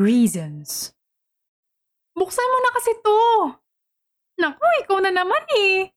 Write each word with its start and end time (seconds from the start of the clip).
Reasons 0.00 0.96
Buksan 2.12 2.44
mo 2.44 2.58
na 2.60 2.70
kasi 2.76 2.92
to. 3.00 3.20
Naku, 4.36 4.66
ikaw 4.84 5.00
na 5.00 5.08
naman 5.08 5.42
eh. 5.56 5.88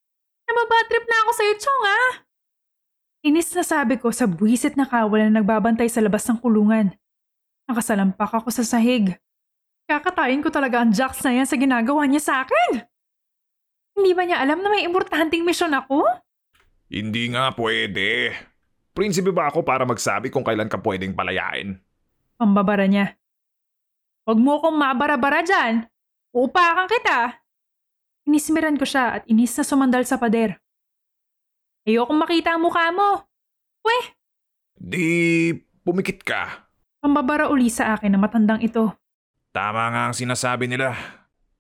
Nababatrip 0.48 1.06
na 1.08 1.18
ako 1.26 1.32
sa'yo, 1.36 1.54
Chong 1.60 1.84
ah. 1.84 2.12
Inis 3.26 3.52
na 3.58 3.66
sabi 3.66 3.98
ko 4.00 4.14
sa 4.14 4.30
buwisit 4.30 4.78
na 4.78 4.88
kawal 4.88 5.28
na 5.28 5.42
nagbabantay 5.42 5.90
sa 5.90 6.00
labas 6.00 6.24
ng 6.30 6.40
kulungan. 6.40 6.94
Nakasalampak 7.66 8.32
ako 8.32 8.54
sa 8.54 8.62
sahig. 8.62 9.18
Kakatayin 9.90 10.46
ko 10.46 10.54
talaga 10.54 10.82
ang 10.82 10.94
jacks 10.94 11.26
na 11.26 11.34
yan 11.34 11.48
sa 11.50 11.58
ginagawa 11.58 12.06
niya 12.06 12.22
sa 12.22 12.34
akin. 12.46 12.86
Hindi 13.98 14.12
ba 14.14 14.24
niya 14.24 14.38
alam 14.40 14.62
na 14.62 14.70
may 14.70 14.86
importanteng 14.86 15.42
misyon 15.42 15.74
ako? 15.74 16.06
Hindi 16.88 17.34
nga 17.34 17.50
pwede. 17.58 18.34
Prinsipe 18.94 19.34
ba 19.34 19.50
ako 19.50 19.66
para 19.66 19.84
magsabi 19.84 20.30
kung 20.30 20.46
kailan 20.46 20.70
ka 20.70 20.78
pwedeng 20.80 21.18
palayain? 21.18 21.82
Pambabara 22.38 22.86
niya. 22.86 23.18
Huwag 24.26 24.40
mo 24.42 24.58
akong 24.58 24.74
mabara-bara 24.74 25.46
dyan. 25.46 25.86
Uupakan 26.34 26.90
kita. 26.90 27.38
Inismiran 28.26 28.76
ko 28.76 28.84
siya 28.84 29.22
at 29.22 29.24
inis 29.30 29.54
na 29.54 29.64
sumandal 29.64 30.02
sa 30.02 30.18
pader. 30.18 30.58
Ayokong 31.86 32.18
makita 32.18 32.58
ang 32.58 32.66
mukha 32.66 32.90
mo. 32.90 33.22
Weh, 33.86 34.06
Di 34.76 35.06
pumikit 35.86 36.26
ka. 36.26 36.66
pambabara 37.00 37.54
uli 37.54 37.70
sa 37.70 37.94
akin 37.94 38.10
na 38.10 38.20
matandang 38.20 38.58
ito. 38.60 38.98
Tama 39.54 39.94
nga 39.94 40.02
ang 40.10 40.16
sinasabi 40.18 40.66
nila. 40.66 40.98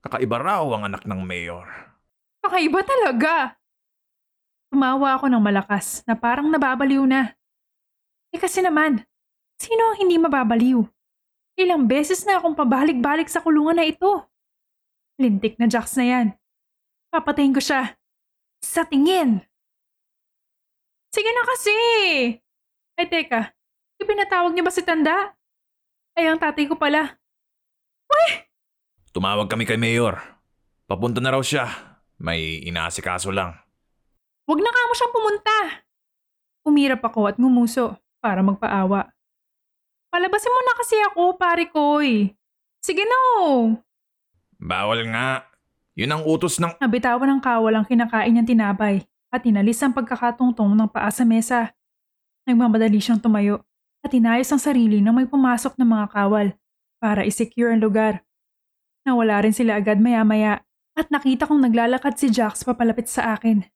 Kakaiba 0.02 0.42
raw 0.42 0.66
ang 0.74 0.90
anak 0.90 1.06
ng 1.06 1.22
mayor. 1.22 1.70
Kakaiba 2.42 2.82
talaga. 2.82 3.54
Tumawa 4.74 5.22
ako 5.22 5.30
ng 5.30 5.40
malakas 5.40 6.02
na 6.10 6.18
parang 6.18 6.50
nababaliw 6.50 7.06
na. 7.06 7.38
Eh 8.34 8.42
kasi 8.42 8.66
naman, 8.66 9.06
sino 9.56 9.94
ang 9.94 9.98
hindi 10.02 10.18
mababaliw? 10.18 10.82
Ilang 11.56 11.88
beses 11.88 12.28
na 12.28 12.40
akong 12.40 12.56
pabalik-balik 12.56 13.32
sa 13.32 13.40
kulungan 13.40 13.80
na 13.80 13.88
ito. 13.88 14.28
Lintik 15.16 15.56
na 15.56 15.72
jacks 15.72 15.96
na 15.96 16.04
yan. 16.04 16.28
Papatayin 17.08 17.56
ko 17.56 17.64
siya. 17.64 17.96
Sa 18.60 18.84
tingin. 18.84 19.40
Sige 21.16 21.32
na 21.32 21.44
kasi. 21.48 21.78
Ay 23.00 23.08
teka, 23.08 23.56
ipinatawag 24.04 24.52
niyo 24.52 24.68
ba 24.68 24.72
si 24.72 24.84
Tanda? 24.84 25.32
Ay 26.16 26.28
ang 26.28 26.40
tatay 26.40 26.68
ko 26.68 26.76
pala. 26.76 27.16
Tumawag 29.16 29.48
kami 29.48 29.64
kay 29.64 29.80
mayor. 29.80 30.20
Papunta 30.92 31.24
na 31.24 31.32
raw 31.32 31.40
siya. 31.40 31.72
May 32.20 32.60
inaasikaso 32.68 33.32
lang. 33.32 33.56
Huwag 34.44 34.60
na 34.60 34.68
kamo 34.76 34.92
siyang 34.92 35.16
pumunta. 35.16 35.58
Umirap 36.68 37.00
ako 37.00 37.32
at 37.32 37.40
ngumuso 37.40 37.96
para 38.20 38.44
magpaawa. 38.44 39.15
Palabasin 40.16 40.48
mo 40.48 40.62
na 40.64 40.74
kasi 40.80 40.96
ako, 41.12 41.36
pare 41.36 41.68
koy. 41.68 42.32
Sige 42.80 43.04
na 43.04 43.18
oh. 43.36 43.76
Bawal 44.56 45.12
nga. 45.12 45.44
Yun 45.92 46.16
ang 46.16 46.24
utos 46.24 46.56
ng... 46.56 46.72
Nabitawan 46.80 47.36
ng 47.36 47.44
kawal 47.44 47.76
ang 47.76 47.84
kinakain 47.84 48.32
niyang 48.32 48.48
tinapay 48.48 49.04
at 49.28 49.44
inalis 49.44 49.84
ang 49.84 49.92
pagkakatungtong 49.92 50.72
ng 50.72 50.88
paa 50.88 51.12
sa 51.12 51.28
mesa. 51.28 51.76
Nagmamadali 52.48 52.96
siyang 53.04 53.20
tumayo 53.20 53.68
at 54.08 54.16
inayos 54.16 54.48
ang 54.56 54.64
sarili 54.64 55.04
nang 55.04 55.20
may 55.20 55.28
pumasok 55.28 55.76
ng 55.76 55.84
mga 55.84 56.08
kawal 56.08 56.48
para 57.04 57.28
isecure 57.28 57.76
ang 57.76 57.84
lugar. 57.84 58.24
Nawala 59.04 59.44
rin 59.44 59.52
sila 59.52 59.84
agad 59.84 60.00
maya-maya 60.00 60.64
at 60.96 61.12
nakita 61.12 61.44
kong 61.44 61.60
naglalakad 61.60 62.16
si 62.16 62.32
Jax 62.32 62.64
papalapit 62.64 63.12
sa 63.12 63.36
akin. 63.36 63.68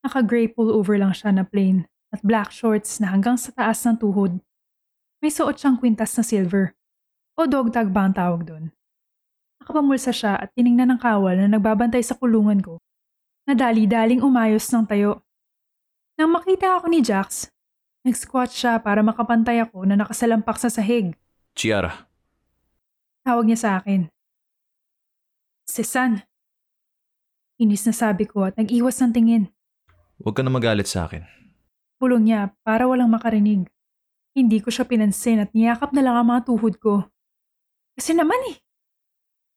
Naka-gray 0.00 0.48
pullover 0.48 0.96
lang 0.96 1.12
siya 1.12 1.28
na 1.28 1.44
plain 1.44 1.84
at 2.08 2.24
black 2.24 2.48
shorts 2.48 3.04
na 3.04 3.12
hanggang 3.12 3.36
sa 3.36 3.52
taas 3.52 3.84
ng 3.84 4.00
tuhod. 4.00 4.40
May 5.22 5.30
suot 5.30 5.54
siyang 5.54 5.78
kwintas 5.78 6.18
na 6.18 6.26
silver 6.26 6.74
o 7.38 7.46
dog 7.46 7.70
tag 7.70 7.94
ba 7.94 8.10
ang 8.10 8.14
tawag 8.18 8.42
doon. 8.42 8.74
Nakapamulsa 9.62 10.10
siya 10.10 10.34
at 10.34 10.50
tiningnan 10.58 10.90
ng 10.92 11.00
kawal 11.00 11.38
na 11.38 11.46
nagbabantay 11.46 12.02
sa 12.02 12.18
kulungan 12.18 12.58
ko 12.58 12.82
na 13.46 13.54
dali-daling 13.54 14.18
umayos 14.18 14.66
ng 14.74 14.82
tayo. 14.84 15.22
Nang 16.18 16.34
makita 16.34 16.82
ako 16.82 16.90
ni 16.90 17.00
Jax, 17.00 17.48
nag-squat 18.02 18.50
siya 18.50 18.82
para 18.82 19.06
makapantay 19.06 19.62
ako 19.62 19.86
na 19.86 19.94
nakasalampak 19.94 20.58
sa 20.58 20.66
sahig. 20.66 21.14
Chiara, 21.54 22.10
Tawag 23.22 23.46
niya 23.46 23.58
sa 23.62 23.70
akin. 23.78 24.10
Sesan. 25.62 26.26
Inis 27.62 27.86
na 27.86 27.94
sabi 27.94 28.26
ko 28.26 28.50
at 28.50 28.58
nag-iwas 28.58 28.98
ng 28.98 29.14
tingin. 29.14 29.44
Huwag 30.18 30.34
ka 30.34 30.42
na 30.42 30.50
magalit 30.50 30.90
sa 30.90 31.06
akin. 31.06 31.22
Pulong 32.02 32.26
niya 32.26 32.50
para 32.66 32.90
walang 32.90 33.14
makarinig. 33.14 33.70
Hindi 34.32 34.64
ko 34.64 34.72
siya 34.72 34.88
pinansin 34.88 35.44
at 35.44 35.52
niyakap 35.52 35.92
na 35.92 36.00
lang 36.00 36.16
ang 36.16 36.28
mga 36.32 36.48
tuhod 36.48 36.80
ko. 36.80 37.04
Kasi 37.92 38.16
naman 38.16 38.40
eh. 38.48 38.56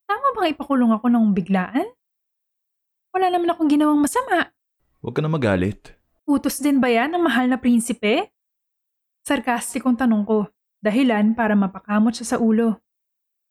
Tama 0.06 0.36
bang 0.36 0.52
ipakulong 0.52 0.92
ako 0.92 1.08
ng 1.08 1.32
biglaan? 1.32 1.88
Wala 3.16 3.32
naman 3.32 3.48
akong 3.56 3.72
ginawang 3.72 4.04
masama. 4.04 4.52
Huwag 5.00 5.16
ka 5.16 5.24
na 5.24 5.32
magalit. 5.32 5.96
Utos 6.28 6.60
din 6.60 6.84
ba 6.84 6.92
yan 6.92 7.16
ng 7.16 7.24
mahal 7.24 7.48
na 7.48 7.56
prinsipe? 7.56 8.36
Sarkastikong 9.24 9.96
tanong 9.96 10.28
ko, 10.28 10.52
dahilan 10.84 11.32
para 11.34 11.56
mapakamot 11.56 12.12
siya 12.12 12.36
sa 12.36 12.38
ulo. 12.38 12.78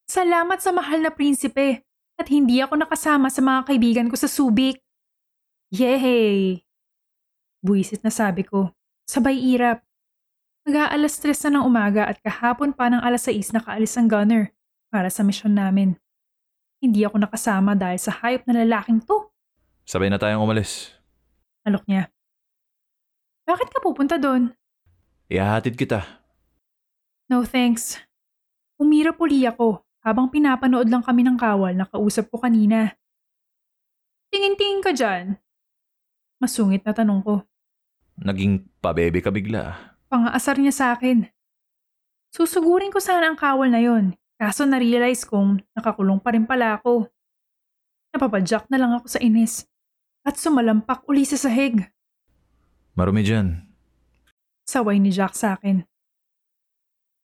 Salamat 0.05 0.61
sa 0.61 0.71
mahal 0.71 1.01
na 1.01 1.09
prinsipe 1.09 1.81
at 2.21 2.27
hindi 2.29 2.61
ako 2.61 2.85
nakasama 2.85 3.33
sa 3.33 3.41
mga 3.41 3.61
kaibigan 3.73 4.07
ko 4.13 4.17
sa 4.21 4.29
Subic. 4.29 4.85
Yehey! 5.73 6.61
Buisit 7.65 8.05
na 8.05 8.13
sabi 8.13 8.45
ko, 8.45 8.71
sabay 9.09 9.41
irap. 9.41 9.81
Mag-aalas 10.65 11.21
tres 11.21 11.45
na 11.45 11.61
ng 11.61 11.69
umaga 11.69 12.09
at 12.09 12.17
kahapon 12.25 12.73
pa 12.73 12.89
ng 12.89 13.05
alas 13.05 13.29
6 13.29 13.53
nakaalis 13.53 14.01
ang 14.01 14.09
gunner 14.09 14.49
para 14.89 15.13
sa 15.13 15.21
misyon 15.21 15.53
namin. 15.53 16.01
Hindi 16.81 17.05
ako 17.05 17.21
nakasama 17.21 17.77
dahil 17.77 18.01
sa 18.01 18.17
hayop 18.25 18.49
na 18.49 18.65
lalaking 18.65 19.05
to. 19.05 19.29
Sabay 19.85 20.09
na 20.09 20.17
tayong 20.17 20.41
umalis. 20.41 20.97
Alok 21.69 21.85
niya. 21.85 22.09
Bakit 23.45 23.69
ka 23.77 23.79
pupunta 23.85 24.17
doon? 24.17 24.57
Ihahatid 25.29 25.77
kita. 25.77 26.01
No 27.29 27.45
thanks. 27.45 28.01
Umirap 28.81 29.21
uli 29.21 29.45
ako 29.45 29.85
habang 30.01 30.33
pinapanood 30.33 30.89
lang 30.89 31.05
kami 31.05 31.29
ng 31.29 31.37
kawal 31.37 31.77
na 31.77 31.85
kausap 31.85 32.33
ko 32.33 32.41
kanina. 32.41 32.97
Tingin-tingin 34.33 34.81
ka 34.81 34.97
dyan. 34.97 35.37
Masungit 36.41 36.89
na 36.89 36.97
tanong 36.97 37.21
ko. 37.21 37.45
Naging 38.17 38.65
pabebe 38.81 39.21
ka 39.21 39.29
bigla. 39.29 39.94
Pangaasar 40.09 40.61
niya 40.61 40.75
sa 40.75 40.87
akin. 40.95 41.27
Susugurin 42.35 42.91
ko 42.91 42.99
sana 42.99 43.31
ang 43.31 43.39
kawal 43.39 43.71
na 43.71 43.79
yon, 43.79 44.19
kaso 44.37 44.67
na-realize 44.67 45.23
kong 45.23 45.63
nakakulong 45.79 46.19
pa 46.19 46.35
rin 46.35 46.45
pala 46.45 46.77
ako. 46.79 47.07
Napapadyak 48.11 48.67
na 48.71 48.79
lang 48.79 48.93
ako 48.95 49.07
sa 49.07 49.23
inis 49.23 49.67
at 50.27 50.35
sumalampak 50.39 51.03
uli 51.07 51.23
sa 51.23 51.39
sahig. 51.39 51.83
Marumi 52.95 53.23
dyan. 53.27 53.63
Saway 54.65 54.99
ni 54.99 55.11
Jack 55.11 55.35
sa 55.35 55.55
akin. 55.59 55.83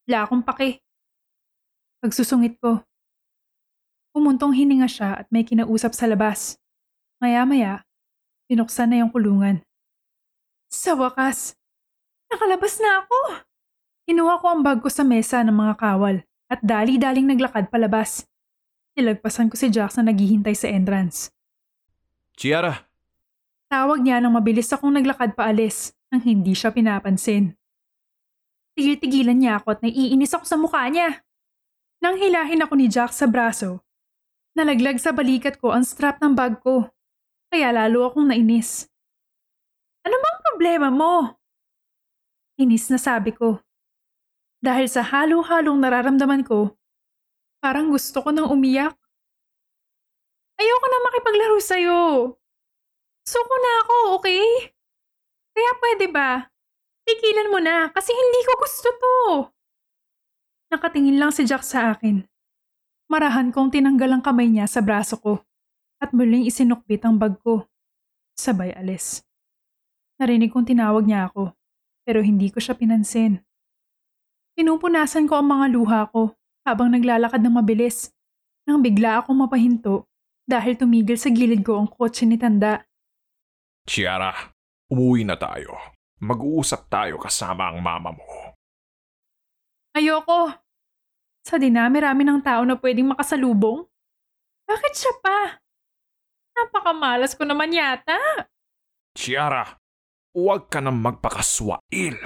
Wala 0.06 0.26
akong 0.26 0.42
pake. 0.42 0.82
Pagsusungit 2.02 2.58
ko. 2.58 2.82
Pumuntong 4.10 4.50
hininga 4.50 4.90
siya 4.90 5.22
at 5.22 5.26
may 5.30 5.46
kinausap 5.46 5.94
sa 5.94 6.10
labas. 6.10 6.58
Maya-maya, 7.22 7.86
pinuksan 8.50 8.90
na 8.90 9.06
yung 9.06 9.12
kulungan. 9.14 9.62
Sa 10.66 10.98
wakas, 10.98 11.54
nakalabas 12.30 12.78
na 12.78 13.04
ako. 13.04 13.18
Kinuha 14.06 14.40
ko 14.40 14.46
ang 14.50 14.62
bag 14.62 14.78
ko 14.80 14.88
sa 14.88 15.02
mesa 15.02 15.42
ng 15.42 15.54
mga 15.54 15.74
kawal 15.76 16.22
at 16.50 16.60
dali-daling 16.62 17.26
naglakad 17.30 17.70
palabas. 17.70 18.26
Nilagpasan 18.98 19.50
ko 19.50 19.54
si 19.54 19.70
Jax 19.70 19.98
na 19.98 20.10
naghihintay 20.10 20.54
sa 20.54 20.66
entrance. 20.66 21.30
Chiara! 22.34 22.90
Tawag 23.70 24.02
niya 24.02 24.18
nang 24.18 24.34
mabilis 24.34 24.66
akong 24.74 24.90
naglakad 24.90 25.38
paalis 25.38 25.94
nang 26.10 26.26
hindi 26.26 26.58
siya 26.58 26.74
pinapansin. 26.74 27.54
Tigil-tigilan 28.74 29.38
niya 29.38 29.62
ako 29.62 29.78
at 29.78 29.80
naiinis 29.86 30.34
ako 30.34 30.44
sa 30.46 30.58
mukha 30.58 30.82
niya. 30.90 31.22
Nang 32.02 32.18
hilahin 32.18 32.66
ako 32.66 32.74
ni 32.74 32.90
Jack 32.90 33.14
sa 33.14 33.30
braso, 33.30 33.84
nalaglag 34.58 34.98
sa 34.98 35.14
balikat 35.14 35.60
ko 35.62 35.70
ang 35.70 35.86
strap 35.86 36.18
ng 36.18 36.34
bag 36.34 36.58
ko. 36.58 36.90
Kaya 37.46 37.70
lalo 37.70 38.10
akong 38.10 38.26
nainis. 38.26 38.90
Ano 40.02 40.18
bang 40.18 40.38
problema 40.50 40.88
mo? 40.90 41.39
Inis 42.60 42.92
na 42.92 43.00
sabi 43.00 43.32
ko. 43.32 43.64
Dahil 44.60 44.84
sa 44.92 45.00
halo-halong 45.00 45.80
nararamdaman 45.80 46.44
ko 46.44 46.76
Parang 47.60 47.92
gusto 47.92 48.24
ko 48.24 48.32
nang 48.32 48.48
umiyak. 48.48 48.96
Ayoko 50.56 50.86
na 50.88 50.98
makipaglaro 51.04 51.60
sa'yo. 51.60 52.00
Suko 53.20 53.54
na 53.60 53.72
ako, 53.84 53.96
okay? 54.16 54.72
Kaya 55.52 55.72
pwede 55.76 56.08
ba? 56.08 56.48
Tigilan 57.04 57.52
mo 57.52 57.60
na 57.60 57.92
kasi 57.92 58.16
hindi 58.16 58.40
ko 58.48 58.52
gusto 58.56 58.88
to. 58.96 59.16
Nakatingin 60.72 61.20
lang 61.20 61.36
si 61.36 61.44
Jack 61.44 61.60
sa 61.60 61.92
akin. 61.92 62.24
Marahan 63.12 63.52
kong 63.52 63.76
tinanggal 63.76 64.08
ang 64.08 64.22
kamay 64.24 64.48
niya 64.48 64.64
sa 64.64 64.80
braso 64.80 65.20
ko 65.20 65.44
at 66.00 66.16
muling 66.16 66.48
isinukbit 66.48 67.04
ang 67.04 67.20
bag 67.20 67.36
ko. 67.44 67.68
Sabay 68.40 68.72
alis. 68.72 69.20
Narinig 70.16 70.48
kong 70.48 70.64
tinawag 70.64 71.04
niya 71.04 71.28
ako 71.28 71.52
pero 72.10 72.26
hindi 72.26 72.50
ko 72.50 72.58
siya 72.58 72.74
pinansin. 72.74 73.38
Pinupunasan 74.58 75.30
ko 75.30 75.38
ang 75.38 75.46
mga 75.46 75.66
luha 75.70 76.10
ko 76.10 76.34
habang 76.66 76.90
naglalakad 76.90 77.38
ng 77.38 77.54
mabilis 77.54 78.10
nang 78.66 78.82
bigla 78.82 79.22
akong 79.22 79.38
mapahinto 79.38 80.10
dahil 80.42 80.74
tumigil 80.74 81.14
sa 81.14 81.30
gilid 81.30 81.62
ko 81.62 81.78
ang 81.78 81.86
kotse 81.86 82.26
ni 82.26 82.34
Tanda. 82.34 82.82
Chiara, 83.86 84.34
umuwi 84.90 85.22
na 85.22 85.38
tayo. 85.38 85.70
Mag-uusap 86.18 86.90
tayo 86.90 87.14
kasama 87.22 87.70
ang 87.70 87.78
mama 87.78 88.10
mo. 88.10 88.26
Ayoko! 89.94 90.50
Sa 91.46 91.62
dinami-rami 91.62 92.26
ng 92.26 92.42
tao 92.42 92.66
na 92.66 92.74
pwedeng 92.74 93.14
makasalubong? 93.14 93.86
Bakit 94.66 94.92
siya 94.98 95.14
pa? 95.22 95.62
Napakamalas 96.58 97.38
ko 97.38 97.46
naman 97.46 97.70
yata. 97.70 98.18
Chiara, 99.14 99.79
huwag 100.34 100.70
ka 100.70 100.78
nang 100.78 100.98
magpakaswail. 101.02 102.16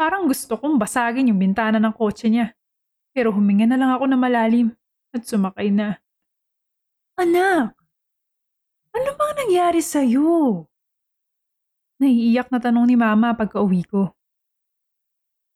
Parang 0.00 0.24
gusto 0.24 0.56
kong 0.56 0.80
basagin 0.80 1.28
yung 1.28 1.40
bintana 1.40 1.76
ng 1.76 1.92
kotse 1.92 2.32
niya. 2.32 2.56
Pero 3.12 3.34
huminga 3.34 3.68
na 3.68 3.76
lang 3.76 3.90
ako 3.92 4.08
na 4.08 4.16
malalim 4.16 4.72
at 5.12 5.26
sumakay 5.26 5.68
na. 5.68 5.98
Anak, 7.20 7.76
ano 8.96 9.10
bang 9.12 9.34
nangyari 9.44 9.84
sa'yo? 9.84 10.64
Naiiyak 12.00 12.48
na 12.48 12.58
tanong 12.62 12.88
ni 12.88 12.96
mama 12.96 13.36
pagka 13.36 13.60
uwi 13.60 13.84
ko. 13.84 14.16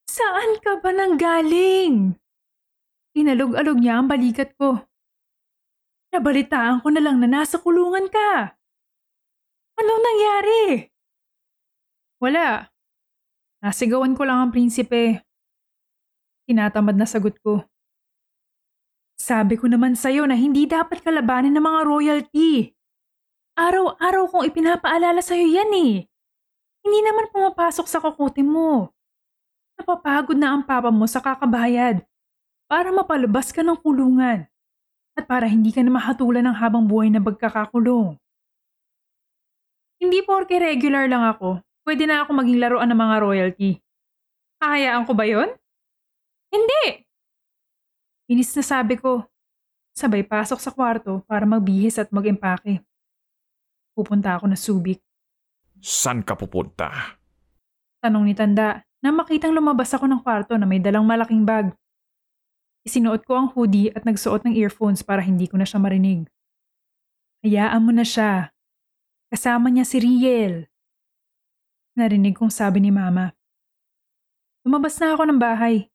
Saan 0.05 0.61
ka 0.61 0.77
ba 0.79 0.93
nang 0.93 1.17
galing? 1.17 2.13
Inalog-alog 3.17 3.81
niya 3.81 3.97
ang 3.97 4.13
balikat 4.13 4.53
ko. 4.61 4.85
Nabalitaan 6.13 6.85
ko 6.85 6.93
na 6.93 7.01
lang 7.01 7.17
na 7.19 7.27
nasa 7.27 7.57
kulungan 7.57 8.13
ka. 8.13 8.61
Anong 9.75 10.03
nangyari? 10.03 10.61
Wala. 12.23 12.71
Nasigawan 13.65 14.15
ko 14.15 14.23
lang 14.23 14.39
ang 14.39 14.51
prinsipe. 14.55 15.25
Tinatamad 16.45 16.95
na 16.95 17.09
sagot 17.09 17.35
ko. 17.41 17.65
Sabi 19.17 19.57
ko 19.57 19.71
naman 19.71 19.97
sa'yo 19.97 20.29
na 20.29 20.37
hindi 20.37 20.69
dapat 20.69 21.01
kalabanin 21.01 21.55
ng 21.57 21.65
mga 21.65 21.81
royalty. 21.89 22.75
Araw-araw 23.57 24.29
kong 24.31 24.45
ipinapaalala 24.51 25.23
sa'yo 25.23 25.47
yan 25.49 25.71
eh. 25.73 25.93
Hindi 26.85 27.01
naman 27.01 27.33
pumapasok 27.33 27.87
sa 27.89 28.03
kukutin 28.03 28.51
mo. 28.51 28.93
Napapagod 29.81 30.37
na 30.37 30.55
ang 30.55 30.63
papa 30.63 30.93
mo 30.93 31.09
sa 31.09 31.19
kakabayad 31.19 32.05
para 32.69 32.93
mapalabas 32.93 33.51
ka 33.51 33.65
ng 33.65 33.79
kulungan 33.81 34.47
at 35.15 35.25
para 35.25 35.47
hindi 35.47 35.71
ka 35.71 35.81
na 35.83 35.95
mahatulan 35.95 36.45
ng 36.47 36.57
habang 36.59 36.85
buhay 36.85 37.09
na 37.09 37.23
pagkakakulong. 37.23 38.19
Hindi 39.99 40.21
porke 40.27 40.59
regular 40.59 41.07
lang 41.07 41.25
ako, 41.25 41.63
pwede 41.87 42.05
na 42.09 42.25
ako 42.25 42.31
maging 42.37 42.59
laruan 42.61 42.89
ng 42.91 42.99
mga 42.99 43.17
royalty. 43.23 43.71
Hahayaan 44.63 45.05
ko 45.05 45.13
ba 45.13 45.25
yon? 45.29 45.51
Hindi! 46.55 47.05
Inis 48.31 48.55
na 48.57 48.65
sabi 48.65 48.97
ko. 48.97 49.27
Sabay 49.95 50.27
pasok 50.27 50.59
sa 50.59 50.75
kwarto 50.75 51.23
para 51.29 51.47
magbihis 51.47 52.01
at 52.03 52.11
mag-empake. 52.11 52.83
Pupunta 53.95 54.35
ako 54.35 54.51
na 54.51 54.59
subik. 54.59 54.99
San 55.79 56.25
ka 56.25 56.35
pupunta? 56.35 56.91
Tanong 58.03 58.25
ni 58.27 58.35
Tanda 58.35 58.83
na 59.05 59.13
makitang 59.13 59.53
lumabas 59.53 59.93
ako 59.93 60.09
ng 60.09 60.21
kwarto 60.25 60.57
na 60.57 60.65
may 60.65 60.81
dalang 60.81 61.05
malaking 61.05 61.45
bag. 61.45 61.71
Isinuot 62.89 63.29
ko 63.29 63.37
ang 63.37 63.49
hoodie 63.53 63.93
at 63.93 64.09
nagsuot 64.09 64.49
ng 64.49 64.57
earphones 64.57 65.05
para 65.05 65.21
hindi 65.21 65.45
ko 65.45 65.61
na 65.61 65.69
siya 65.69 65.81
marinig. 65.81 66.25
Hayaan 67.45 67.85
mo 67.85 67.93
na 67.93 68.05
siya. 68.05 68.54
Kasama 69.35 69.67
niya 69.67 69.83
si 69.83 69.99
Riel. 69.99 70.71
Narinig 71.99 72.39
kong 72.39 72.55
sabi 72.55 72.79
ni 72.79 72.95
Mama. 72.95 73.35
Lumabas 74.63 74.95
na 75.03 75.11
ako 75.11 75.27
ng 75.27 75.43
bahay. 75.43 75.91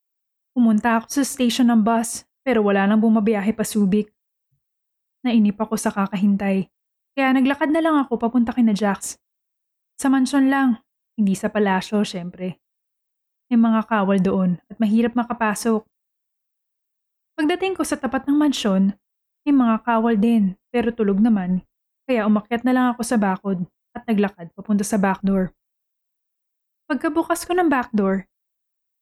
Pumunta 0.51 0.99
ako 0.99 1.07
sa 1.07 1.23
station 1.23 1.71
ng 1.71 1.79
bus 1.79 2.27
pero 2.43 2.67
wala 2.67 2.83
nang 2.83 2.99
bumabiyahe 2.99 3.55
pa 3.55 3.63
Subic. 3.63 4.11
Nainip 5.23 5.55
ako 5.55 5.79
sa 5.79 5.87
kakahintay 5.87 6.67
kaya 7.15 7.31
naglakad 7.31 7.71
na 7.71 7.79
lang 7.79 7.95
ako 8.03 8.19
papunta 8.19 8.51
kina 8.51 8.75
Jax. 8.75 9.15
Sa 9.95 10.11
mansyon 10.11 10.51
lang, 10.51 10.83
hindi 11.15 11.31
sa 11.31 11.47
palasyo 11.47 12.03
syempre. 12.03 12.59
May 13.47 13.55
mga 13.55 13.87
kawal 13.87 14.19
doon 14.19 14.59
at 14.67 14.75
mahirap 14.83 15.15
makapasok. 15.15 15.87
Pagdating 17.39 17.79
ko 17.79 17.87
sa 17.87 17.95
tapat 17.95 18.27
ng 18.27 18.35
mansyon, 18.35 18.99
may 19.47 19.55
mga 19.55 19.79
kawal 19.87 20.19
din 20.19 20.59
pero 20.75 20.91
tulog 20.91 21.23
naman 21.23 21.63
kaya 22.09 22.25
umakyat 22.25 22.65
na 22.65 22.73
lang 22.73 22.85
ako 22.97 23.05
sa 23.05 23.21
bakod 23.21 23.69
at 23.93 24.01
naglakad 24.09 24.49
papunta 24.57 24.81
sa 24.81 24.97
backdoor. 24.97 25.53
Pagkabukas 26.89 27.45
ko 27.45 27.53
ng 27.53 27.69
backdoor, 27.69 28.25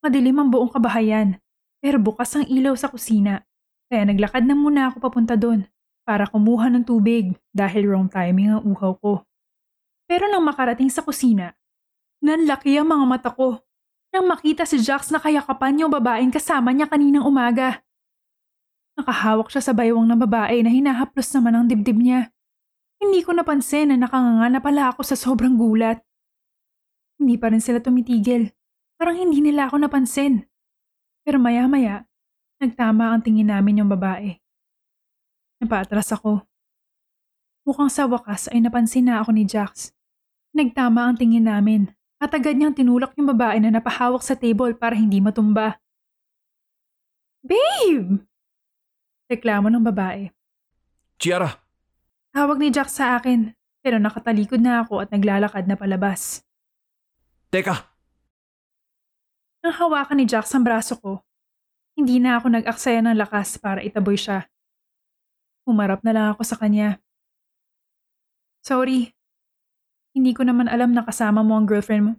madilim 0.04 0.36
ang 0.36 0.52
buong 0.52 0.76
kabahayan 0.76 1.40
pero 1.80 2.04
bukas 2.04 2.36
ang 2.36 2.44
ilaw 2.44 2.76
sa 2.76 2.92
kusina 2.92 3.48
kaya 3.88 4.04
naglakad 4.04 4.44
na 4.44 4.52
muna 4.60 4.92
ako 4.92 5.00
papunta 5.00 5.40
doon 5.40 5.64
para 6.04 6.28
kumuha 6.28 6.68
ng 6.68 6.84
tubig 6.84 7.32
dahil 7.56 7.88
wrong 7.88 8.12
timing 8.12 8.60
ang 8.60 8.64
uhaw 8.68 9.00
ko. 9.00 9.24
Pero 10.08 10.28
nang 10.28 10.44
makarating 10.44 10.92
sa 10.92 11.00
kusina, 11.00 11.56
nanlaki 12.20 12.76
ang 12.76 12.92
mga 12.92 13.06
mata 13.08 13.32
ko 13.32 13.64
nang 14.12 14.28
makita 14.28 14.68
si 14.68 14.80
Jax 14.84 15.12
na 15.12 15.20
kayakapan 15.20 15.84
yung 15.84 15.92
babaeng 15.92 16.32
kasama 16.32 16.76
niya 16.76 16.88
kaninang 16.88 17.24
umaga. 17.24 17.84
Nakahawak 19.00 19.52
siya 19.52 19.64
sa 19.64 19.72
baywang 19.72 20.08
ng 20.08 20.20
babae 20.28 20.64
na 20.64 20.72
hinahaplos 20.72 21.32
naman 21.32 21.54
ang 21.56 21.66
dibdib 21.68 22.00
niya. 22.00 22.32
Hindi 22.98 23.22
ko 23.22 23.34
napansin 23.34 23.94
na 23.94 23.98
nakanganga 23.98 24.48
na 24.50 24.62
pala 24.62 24.90
ako 24.90 25.02
sa 25.06 25.14
sobrang 25.14 25.54
gulat. 25.54 26.02
Hindi 27.18 27.38
pa 27.38 27.54
rin 27.54 27.62
sila 27.62 27.82
tumitigil. 27.82 28.50
Parang 28.98 29.18
hindi 29.18 29.42
nila 29.42 29.70
ako 29.70 29.86
napansin. 29.86 30.46
Pero 31.22 31.38
maya-maya, 31.38 32.06
nagtama 32.58 33.14
ang 33.14 33.22
tingin 33.22 33.54
namin 33.54 33.86
yung 33.86 33.90
babae. 33.90 34.42
Napaatras 35.62 36.14
ako. 36.14 36.46
Mukhang 37.68 37.92
sa 37.92 38.08
wakas 38.08 38.50
ay 38.50 38.64
napansin 38.64 39.10
na 39.10 39.22
ako 39.22 39.36
ni 39.36 39.44
Jax. 39.46 39.92
Nagtama 40.56 41.06
ang 41.06 41.20
tingin 41.20 41.46
namin 41.46 41.92
at 42.18 42.34
agad 42.34 42.58
niyang 42.58 42.74
tinulak 42.74 43.14
yung 43.14 43.30
babae 43.30 43.62
na 43.62 43.70
napahawak 43.70 44.26
sa 44.26 44.34
table 44.34 44.74
para 44.74 44.98
hindi 44.98 45.22
matumba. 45.22 45.78
Babe! 47.46 48.26
Reklamo 49.30 49.70
ng 49.70 49.84
babae. 49.86 50.32
Chiara! 51.22 51.67
Tawag 52.38 52.62
ni 52.62 52.70
Jack 52.70 52.94
sa 52.94 53.18
akin 53.18 53.50
pero 53.82 53.98
nakatalikod 53.98 54.62
na 54.62 54.86
ako 54.86 55.02
at 55.02 55.10
naglalakad 55.10 55.66
na 55.66 55.74
palabas. 55.74 56.46
Teka! 57.50 57.74
Nang 59.66 59.74
hawakan 59.74 60.22
ni 60.22 60.30
Jack 60.30 60.46
ang 60.54 60.62
braso 60.62 61.02
ko, 61.02 61.26
hindi 61.98 62.22
na 62.22 62.38
ako 62.38 62.54
nag-aksaya 62.54 63.02
ng 63.02 63.18
lakas 63.18 63.58
para 63.58 63.82
itaboy 63.82 64.22
siya. 64.22 64.46
Umarap 65.66 66.06
na 66.06 66.14
lang 66.14 66.28
ako 66.30 66.46
sa 66.46 66.62
kanya. 66.62 67.02
Sorry, 68.62 69.18
hindi 70.14 70.38
ko 70.38 70.46
naman 70.46 70.70
alam 70.70 70.94
na 70.94 71.02
kasama 71.02 71.42
mo 71.42 71.58
ang 71.58 71.66
girlfriend 71.66 72.04
mo. 72.06 72.14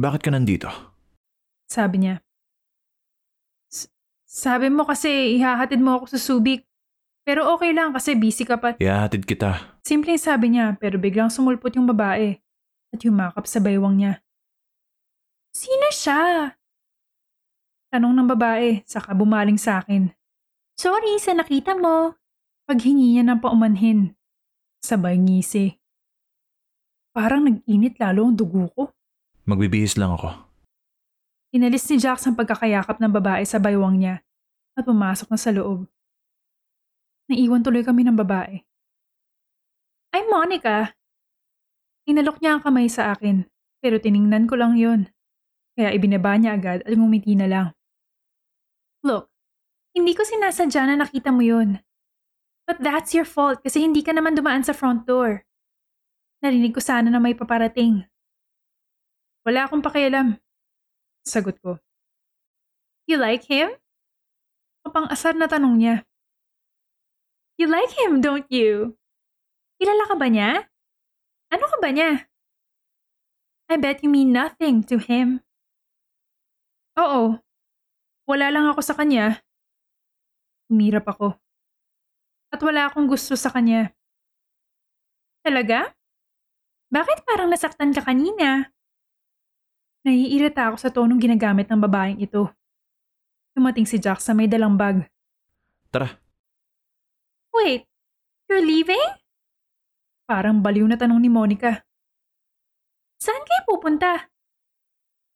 Bakit 0.00 0.24
ka 0.24 0.32
nandito? 0.32 0.72
Sabi 1.68 2.08
niya. 2.08 2.24
Sabi 4.24 4.72
mo 4.72 4.88
kasi 4.88 5.36
ihahatid 5.36 5.76
mo 5.76 6.00
ako 6.00 6.16
sa 6.16 6.16
Subic. 6.16 6.71
Pero 7.22 7.46
okay 7.54 7.70
lang 7.70 7.94
kasi 7.94 8.18
busy 8.18 8.42
ka 8.42 8.58
pa. 8.58 8.74
Ihahatid 8.82 9.22
kita. 9.22 9.78
Simpleng 9.86 10.18
sabi 10.18 10.54
niya 10.54 10.74
pero 10.78 10.98
biglang 10.98 11.30
sumulpot 11.30 11.70
yung 11.78 11.86
babae 11.86 12.42
at 12.90 13.00
yumakap 13.02 13.46
sa 13.46 13.62
baywang 13.62 13.98
niya. 13.98 14.12
Sino 15.54 15.86
siya? 15.94 16.54
Tanong 17.94 18.10
ng 18.16 18.28
babae 18.34 18.82
saka 18.88 19.14
bumaling 19.14 19.60
sa 19.60 19.84
akin. 19.84 20.10
Sorry 20.74 21.20
sa 21.22 21.36
nakita 21.36 21.78
mo. 21.78 22.18
Paghingi 22.66 23.14
niya 23.14 23.24
ng 23.26 23.38
paumanhin. 23.38 24.18
Sabay 24.82 25.14
ngisi. 25.14 25.78
Parang 27.12 27.44
nag-init 27.44 28.00
lalo 28.00 28.26
ang 28.26 28.34
dugo 28.34 28.66
ko. 28.72 28.82
Magbibihis 29.44 30.00
lang 30.00 30.16
ako. 30.16 30.32
Inalis 31.52 31.84
ni 31.92 32.00
Jax 32.00 32.24
ang 32.24 32.34
pagkakayakap 32.34 32.96
ng 32.96 33.12
babae 33.12 33.44
sa 33.44 33.60
baywang 33.60 34.00
niya 34.00 34.24
at 34.72 34.82
pumasok 34.88 35.28
na 35.28 35.38
sa 35.38 35.52
loob. 35.52 35.84
Naiwan 37.32 37.64
tuloy 37.64 37.80
kami 37.80 38.04
ng 38.04 38.20
babae. 38.20 38.60
Ay, 40.12 40.22
Monica! 40.28 40.92
Inalok 42.04 42.38
niya 42.44 42.60
ang 42.60 42.62
kamay 42.62 42.92
sa 42.92 43.16
akin 43.16 43.48
pero 43.80 43.96
tiningnan 43.96 44.44
ko 44.44 44.60
lang 44.60 44.76
yon. 44.76 45.08
Kaya 45.72 45.96
ibinaba 45.96 46.36
niya 46.36 46.60
agad 46.60 46.84
at 46.84 46.92
ngumiti 46.92 47.32
na 47.32 47.48
lang. 47.48 47.66
Hindi 49.92 50.16
ko 50.16 50.24
sinasadya 50.24 50.88
na 50.88 51.04
nakita 51.04 51.28
mo 51.28 51.44
yun. 51.44 51.76
But 52.64 52.80
that's 52.80 53.12
your 53.12 53.28
fault 53.28 53.60
kasi 53.60 53.84
hindi 53.84 54.00
ka 54.00 54.16
naman 54.16 54.32
dumaan 54.32 54.64
sa 54.64 54.72
front 54.72 55.04
door. 55.04 55.44
Narinig 56.40 56.72
ko 56.72 56.80
sana 56.80 57.12
na 57.12 57.20
may 57.20 57.36
paparating. 57.36 58.08
Wala 59.44 59.68
akong 59.68 59.84
pakialam. 59.84 60.40
Sagot 61.28 61.60
ko. 61.60 61.76
You 63.04 63.20
like 63.20 63.44
him? 63.44 63.76
Mapang-asar 64.82 65.36
na 65.36 65.46
tanong 65.46 65.74
niya. 65.76 65.96
You 67.62 67.70
like 67.70 67.94
him, 67.94 68.18
don't 68.18 68.50
you? 68.50 68.98
Kilala 69.78 70.10
ka 70.10 70.18
ba 70.18 70.26
niya? 70.26 70.66
Ano 71.46 71.62
ka 71.70 71.78
ba 71.78 71.94
niya? 71.94 72.26
I 73.70 73.78
bet 73.78 74.02
you 74.02 74.10
mean 74.10 74.34
nothing 74.34 74.82
to 74.90 74.98
him. 74.98 75.46
Oo. 76.98 77.38
Wala 78.26 78.50
lang 78.50 78.66
ako 78.66 78.82
sa 78.82 78.98
kanya. 78.98 79.46
Umirap 80.74 81.06
ako. 81.06 81.38
At 82.50 82.58
wala 82.66 82.90
akong 82.90 83.06
gusto 83.06 83.38
sa 83.38 83.54
kanya. 83.54 83.94
Talaga? 85.46 85.94
Bakit 86.90 87.22
parang 87.22 87.46
nasaktan 87.46 87.94
ka 87.94 88.02
kanina? 88.02 88.74
Naiirita 90.02 90.66
ako 90.66 90.76
sa 90.82 90.90
tonong 90.90 91.22
ginagamit 91.22 91.70
ng 91.70 91.78
babaeng 91.78 92.18
ito. 92.18 92.50
Dumating 93.54 93.86
si 93.86 94.02
Jack 94.02 94.18
sa 94.18 94.34
may 94.34 94.50
dalang 94.50 94.74
bag. 94.74 95.06
Tara, 95.94 96.21
Wait, 97.52 97.84
you're 98.48 98.64
leaving? 98.64 99.00
Parang 100.24 100.64
baliw 100.64 100.88
na 100.88 100.96
tanong 100.96 101.20
ni 101.20 101.28
Monica. 101.28 101.84
Saan 103.20 103.44
kayo 103.44 103.62
pupunta? 103.68 104.32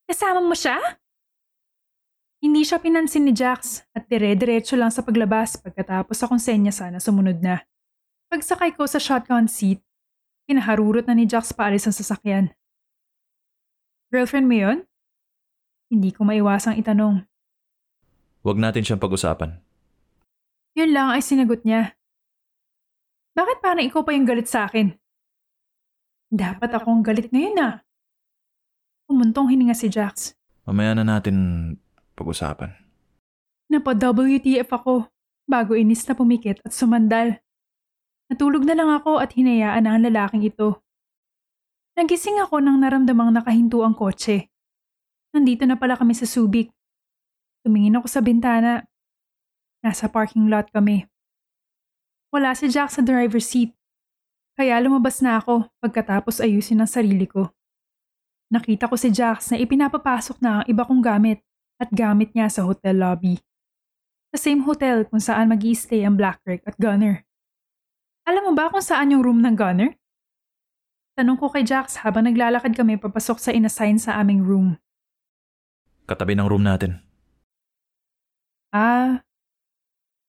Kasama 0.09 0.41
mo 0.41 0.57
siya? 0.57 0.79
Hindi 2.41 2.63
siya 2.63 2.79
pinansin 2.81 3.27
ni 3.27 3.33
Jax 3.35 3.85
at 3.93 4.07
dire-diretso 4.09 4.79
lang 4.79 4.93
sa 4.93 5.03
paglabas 5.03 5.59
pagkatapos 5.59 6.17
akong 6.23 6.41
senya 6.41 6.71
sana 6.71 7.03
sumunod 7.03 7.43
na. 7.43 7.65
Pagsakay 8.31 8.75
ko 8.75 8.87
sa 8.87 8.99
shotgun 8.99 9.47
seat, 9.51 9.83
pinaharurot 10.47 11.07
na 11.07 11.15
ni 11.15 11.27
Jax 11.27 11.53
paalis 11.53 11.87
ang 11.87 11.97
sasakyan. 11.97 12.45
Girlfriend 14.11 14.47
mo 14.47 14.57
yun? 14.57 14.79
Hindi 15.91 16.11
ko 16.15 16.23
maiwasang 16.27 16.79
itanong. 16.79 17.27
wag 18.47 18.59
natin 18.63 18.87
siyang 18.87 19.03
pag-usapan. 19.03 19.59
Yun 20.79 20.95
lang 20.95 21.11
ay 21.11 21.23
sinagot 21.23 21.67
niya. 21.67 21.99
Bakit 23.37 23.61
parang 23.61 23.85
ikaw 23.85 24.01
pa 24.01 24.17
yung 24.17 24.25
galit 24.25 24.49
sa 24.49 24.65
akin? 24.65 24.97
Dapat 26.33 26.73
akong 26.73 27.05
galit 27.05 27.29
ngayon 27.29 27.53
na. 27.53 27.69
Umuntong 29.13 29.53
hininga 29.53 29.77
si 29.77 29.93
Jax. 29.93 30.33
Mamaya 30.65 30.97
na 30.97 31.05
natin 31.05 31.37
pag-usapan. 32.17 32.73
Napa-WTF 33.69 34.67
ako 34.73 35.13
bago 35.45 35.77
inis 35.77 36.09
na 36.09 36.17
pumikit 36.17 36.65
at 36.65 36.73
sumandal. 36.73 37.39
Natulog 38.33 38.65
na 38.65 38.75
lang 38.75 38.91
ako 38.91 39.23
at 39.23 39.37
hinayaan 39.37 39.87
na 39.87 39.95
ang 39.95 40.03
lalaking 40.03 40.43
ito. 40.43 40.83
Nagising 41.95 42.43
ako 42.43 42.59
nang 42.59 42.83
naramdamang 42.83 43.31
nakahinto 43.37 43.85
ang 43.87 43.95
kotse. 43.95 44.51
Nandito 45.37 45.69
na 45.69 45.79
pala 45.79 45.95
kami 45.95 46.17
sa 46.17 46.27
Subic. 46.27 46.73
Tumingin 47.63 48.01
ako 48.01 48.09
sa 48.11 48.25
bintana. 48.25 48.83
Nasa 49.85 50.11
parking 50.11 50.51
lot 50.51 50.73
kami. 50.73 51.07
Wala 52.37 52.53
si 52.53 52.69
Jack 52.69 52.93
sa 52.93 53.01
driver's 53.01 53.49
seat. 53.49 53.73
Kaya 54.61 54.77
lumabas 54.85 55.25
na 55.25 55.41
ako 55.41 55.73
pagkatapos 55.81 56.45
ayusin 56.45 56.85
ang 56.85 56.91
sarili 56.91 57.25
ko. 57.25 57.49
Nakita 58.53 58.93
ko 58.93 59.01
si 59.01 59.09
Jax 59.09 59.49
na 59.49 59.57
ipinapapasok 59.57 60.37
na 60.45 60.61
ang 60.61 60.65
iba 60.69 60.85
kong 60.85 61.01
gamit 61.01 61.41
at 61.81 61.89
gamit 61.89 62.37
niya 62.37 62.53
sa 62.53 62.69
hotel 62.69 63.01
lobby. 63.01 63.41
Sa 64.37 64.53
same 64.53 64.61
hotel 64.69 65.09
kung 65.09 65.17
saan 65.17 65.49
mag 65.49 65.65
stay 65.73 66.05
ang 66.05 66.21
Blackrick 66.21 66.61
at 66.69 66.77
Gunner. 66.77 67.25
Alam 68.29 68.53
mo 68.53 68.53
ba 68.53 68.69
kung 68.69 68.85
saan 68.85 69.17
yung 69.17 69.25
room 69.25 69.41
ng 69.41 69.57
Gunner? 69.57 69.97
Tanong 71.17 71.41
ko 71.41 71.49
kay 71.49 71.65
Jax 71.65 72.05
habang 72.05 72.29
naglalakad 72.29 72.77
kami 72.77 73.01
papasok 73.01 73.41
sa 73.41 73.49
inassign 73.49 73.97
sa 73.97 74.21
aming 74.21 74.45
room. 74.45 74.77
Katabi 76.05 76.37
ng 76.37 76.45
room 76.45 76.69
natin. 76.69 77.01
Ah, 78.77 79.25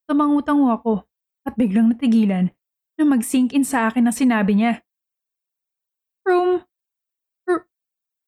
tumangutang 0.08 0.72
ako 0.72 1.04
at 1.48 1.56
biglang 1.56 1.96
natigilan 1.96 2.52
na 3.00 3.04
mag-sink 3.08 3.56
in 3.56 3.64
sa 3.64 3.88
akin 3.88 4.04
ang 4.04 4.16
sinabi 4.16 4.60
niya. 4.60 4.84
Room. 6.28 6.68
R- 7.48 7.68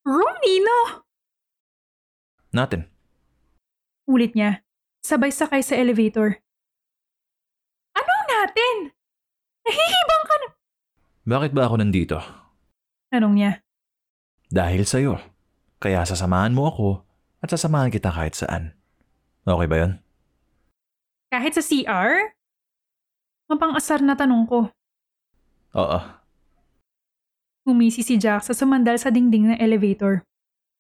room, 0.08 0.36
Nino? 0.40 1.04
Natin. 2.56 2.88
Ulit 4.08 4.34
niya, 4.34 4.64
sabay 5.04 5.36
sakay 5.36 5.60
sa 5.60 5.76
elevator. 5.76 6.40
Anong 7.94 8.26
natin? 8.32 8.76
Nahihibang 9.68 10.24
ka 10.24 10.36
na. 10.40 10.48
Bakit 11.28 11.52
ba 11.52 11.68
ako 11.68 11.76
nandito? 11.84 12.18
Tanong 13.12 13.36
niya. 13.36 13.52
Dahil 14.50 14.88
sa'yo. 14.88 15.20
Kaya 15.78 16.08
sasamahan 16.08 16.56
mo 16.56 16.72
ako 16.72 16.88
at 17.44 17.52
sasamahan 17.52 17.92
kita 17.94 18.10
kahit 18.10 18.34
saan. 18.34 18.74
Okay 19.46 19.68
ba 19.70 19.78
yun? 19.78 19.92
Kahit 21.30 21.54
sa 21.54 21.62
CR? 21.62 22.39
Mapang-asar 23.50 24.06
na 24.06 24.14
tanong 24.14 24.46
ko. 24.46 24.70
Oo. 25.74 26.00
Humisi 27.66 28.06
si 28.06 28.22
Jack 28.22 28.46
sa 28.46 28.54
sumandal 28.54 29.02
sa 29.02 29.10
dingding 29.10 29.50
ng 29.50 29.58
elevator. 29.58 30.22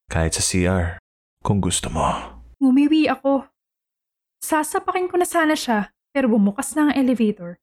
Kahit 0.06 0.38
sa 0.38 0.46
CR. 0.46 1.02
Kung 1.42 1.58
gusto 1.58 1.90
mo. 1.90 2.06
Ngumiwi 2.62 3.10
ako. 3.10 3.50
Sasapakin 4.38 5.10
ko 5.10 5.18
na 5.18 5.26
sana 5.26 5.58
siya 5.58 5.90
pero 6.14 6.30
bumukas 6.30 6.78
na 6.78 6.90
ang 6.90 6.94
elevator. 6.94 7.58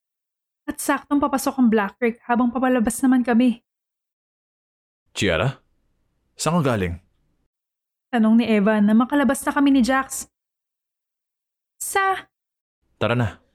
At 0.66 0.82
saktong 0.82 1.22
papasok 1.22 1.54
ang 1.62 1.70
Black 1.70 1.94
Rick 2.02 2.18
habang 2.26 2.50
papalabas 2.50 2.98
naman 2.98 3.22
kami. 3.22 3.62
Chiara? 5.14 5.62
Saan 6.34 6.58
ka 6.60 6.74
galing? 6.74 6.98
Tanong 8.10 8.42
ni 8.42 8.44
Evan 8.50 8.90
na 8.90 8.94
makalabas 8.94 9.46
na 9.46 9.54
kami 9.54 9.70
ni 9.70 9.82
Jax. 9.86 10.26
Sa... 11.78 12.26
Tara 12.98 13.14
na. 13.14 13.45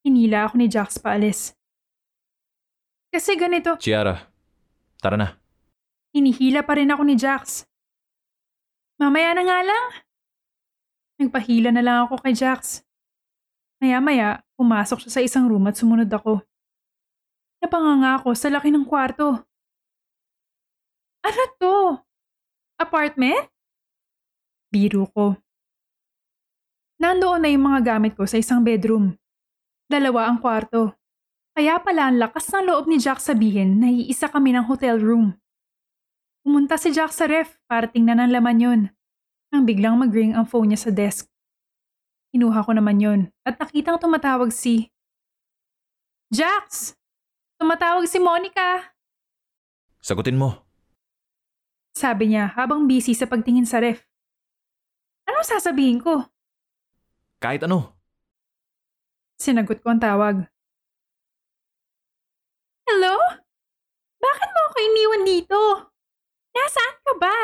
Hinila 0.00 0.48
ako 0.48 0.54
ni 0.56 0.66
Jax 0.66 0.96
paalis. 0.96 1.52
Kasi 3.12 3.36
ganito, 3.36 3.76
Chiara. 3.76 4.16
Tara 5.00 5.16
na. 5.16 5.28
hinihila 6.14 6.64
pa 6.64 6.78
rin 6.78 6.90
ako 6.90 7.02
ni 7.04 7.14
Jax. 7.18 7.68
Mamaya 9.00 9.32
na 9.36 9.42
nga 9.44 9.58
lang. 9.64 9.84
Nagpahila 11.20 11.70
na 11.72 11.84
lang 11.84 11.98
ako 12.08 12.20
kay 12.24 12.32
Jax. 12.32 12.80
Maya-maya, 13.80 14.40
pumasok 14.56 15.04
siya 15.04 15.12
sa 15.12 15.20
isang 15.24 15.48
room 15.48 15.64
at 15.68 15.76
sumunod 15.76 16.08
ako. 16.08 16.40
Napanganga 17.60 18.20
ako 18.20 18.32
sa 18.32 18.48
laki 18.48 18.72
ng 18.72 18.88
kwarto. 18.88 19.44
Ano 21.20 21.42
to? 21.60 22.00
Apartment? 22.80 23.52
Biro 24.72 25.04
ko. 25.12 25.36
Nandoon 27.00 27.40
na 27.44 27.48
yung 27.52 27.64
mga 27.68 27.96
gamit 27.96 28.16
ko 28.16 28.24
sa 28.24 28.40
isang 28.40 28.64
bedroom. 28.64 29.19
Dalawa 29.90 30.30
ang 30.30 30.38
kwarto. 30.38 30.94
Kaya 31.50 31.82
pala 31.82 32.06
ang 32.06 32.22
lakas 32.22 32.46
ng 32.54 32.70
loob 32.70 32.86
ni 32.86 33.02
Jack 33.02 33.18
sabihin 33.18 33.82
na 33.82 33.90
iisa 33.90 34.30
kami 34.30 34.54
ng 34.54 34.70
hotel 34.70 35.02
room. 35.02 35.34
Pumunta 36.46 36.78
si 36.78 36.94
Jack 36.94 37.10
sa 37.10 37.26
ref 37.26 37.58
para 37.66 37.90
tingnan 37.90 38.22
ang 38.22 38.30
laman 38.30 38.62
yon. 38.62 38.80
Nang 39.50 39.66
biglang 39.66 39.98
mag-ring 39.98 40.30
ang 40.30 40.46
phone 40.46 40.70
niya 40.70 40.86
sa 40.86 40.94
desk. 40.94 41.26
Kinuha 42.30 42.62
ko 42.62 42.70
naman 42.70 43.02
yon 43.02 43.20
at 43.42 43.58
nakitang 43.58 43.98
tumatawag 43.98 44.54
si... 44.54 44.94
Jax! 46.30 46.94
Tumatawag 47.58 48.06
si 48.06 48.22
Monica. 48.22 48.94
Sagutin 49.98 50.38
mo. 50.38 50.54
Sabi 51.98 52.30
niya 52.30 52.54
habang 52.54 52.86
busy 52.86 53.10
sa 53.12 53.26
pagtingin 53.26 53.66
sa 53.66 53.82
ref. 53.82 54.06
Anong 55.26 55.44
sasabihin 55.50 55.98
ko? 55.98 56.30
Kahit 57.42 57.66
ano. 57.66 57.99
Sinagot 59.40 59.80
ko 59.80 59.88
ang 59.88 60.04
tawag. 60.04 60.44
Hello? 62.84 63.16
Bakit 64.20 64.48
mo 64.52 64.60
ako 64.68 64.76
iniwan 64.84 65.22
dito? 65.24 65.60
Nasaan 66.52 66.96
ka 67.00 67.12
ba? 67.16 67.38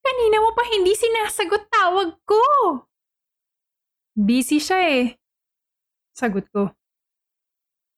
Kanina 0.00 0.40
mo 0.40 0.56
pa 0.56 0.64
hindi 0.64 0.96
sinasagot 0.96 1.68
tawag 1.68 2.16
ko. 2.24 2.40
Busy 4.16 4.64
siya 4.64 4.80
eh. 4.80 5.04
Sagot 6.16 6.48
ko. 6.48 6.72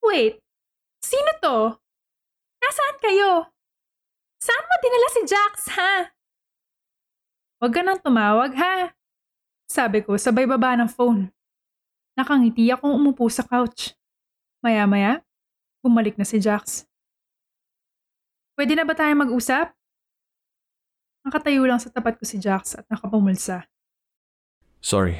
Wait, 0.02 0.42
sino 0.98 1.30
to? 1.38 1.78
Nasaan 2.58 2.98
kayo? 2.98 3.46
Saan 4.42 4.66
mo 4.66 4.74
dinala 4.82 5.08
si 5.14 5.22
Jax, 5.30 5.54
ha? 5.78 6.10
Huwag 7.62 7.70
ka 7.70 7.86
nang 7.86 8.02
tumawag 8.02 8.58
ha. 8.58 8.90
Sabi 9.70 10.02
ko 10.02 10.18
sabay 10.18 10.50
baba 10.50 10.74
ng 10.74 10.90
phone. 10.90 11.30
Nakangiti 12.12 12.68
akong 12.68 12.92
umupo 12.92 13.24
sa 13.32 13.44
couch. 13.44 13.96
Maya-maya, 14.60 15.24
bumalik 15.80 16.14
na 16.20 16.28
si 16.28 16.38
Jax. 16.38 16.84
Pwede 18.52 18.76
na 18.76 18.84
ba 18.84 18.92
tayo 18.92 19.10
mag-usap? 19.16 19.72
Nakatayo 21.24 21.62
lang 21.64 21.78
sa 21.80 21.88
tapat 21.88 22.18
ko 22.18 22.24
si 22.26 22.36
Jax 22.36 22.76
at 22.76 22.84
nakapumulsa. 22.90 23.64
Sorry. 24.82 25.16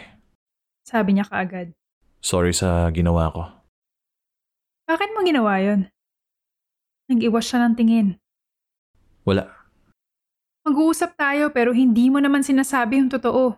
Sabi 0.83 1.15
niya 1.15 1.31
kaagad. 1.31 1.71
Sorry 2.19 2.51
sa 2.51 2.91
ginawa 2.91 3.31
ko. 3.31 3.43
Bakit 4.91 5.15
mo 5.15 5.23
ginawa 5.23 5.63
yon? 5.63 5.87
Nag-iwas 7.07 7.47
siya 7.47 7.63
ng 7.67 7.75
tingin. 7.79 8.09
Wala. 9.23 9.47
Mag-uusap 10.67 11.15
tayo 11.15 11.51
pero 11.55 11.71
hindi 11.71 12.11
mo 12.11 12.19
naman 12.19 12.43
sinasabi 12.43 12.99
yung 12.99 13.11
totoo. 13.11 13.55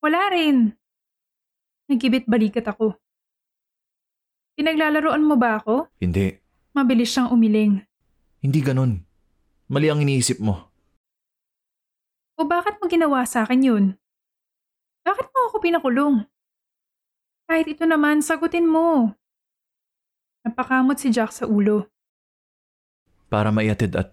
Wala 0.00 0.20
rin. 0.32 0.77
Nagibit 1.88 2.28
balikat 2.28 2.68
ako. 2.68 3.00
Pinaglalaroan 4.60 5.24
mo 5.24 5.40
ba 5.40 5.56
ako? 5.56 5.88
Hindi. 5.96 6.36
Mabilis 6.76 7.16
siyang 7.16 7.32
umiling. 7.32 7.80
Hindi 8.44 8.60
ganun. 8.60 9.00
Mali 9.72 9.88
ang 9.88 10.04
iniisip 10.04 10.36
mo. 10.36 10.68
O 12.36 12.44
bakit 12.44 12.76
mo 12.78 12.86
ginawa 12.86 13.24
sa 13.24 13.48
akin 13.48 13.60
yun? 13.64 13.84
Bakit 15.02 15.32
mo 15.32 15.48
ako 15.48 15.56
pinakulong? 15.64 16.28
Kahit 17.48 17.66
ito 17.72 17.88
naman, 17.88 18.20
sagutin 18.20 18.68
mo. 18.68 19.16
Napakamot 20.44 21.00
si 21.00 21.08
Jack 21.08 21.32
sa 21.32 21.48
ulo. 21.48 21.88
Para 23.32 23.48
maiatid 23.48 23.96
at 23.96 24.12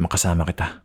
makasama 0.00 0.48
kita. 0.48 0.80